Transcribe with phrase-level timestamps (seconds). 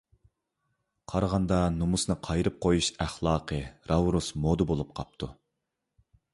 [1.11, 3.61] قارىغاندا، نومۇسنى قايرىپ قويۇش ئەخلاقى
[3.93, 5.33] راۋۇرۇس مودا بولۇپ قاپتۇ.